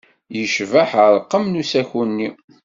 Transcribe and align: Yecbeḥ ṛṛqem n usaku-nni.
Yecbeḥ 0.37 0.89
ṛṛqem 1.07 1.43
n 1.47 1.59
usaku-nni. 1.61 2.29